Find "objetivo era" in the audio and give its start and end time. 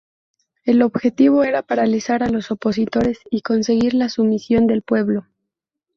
0.81-1.61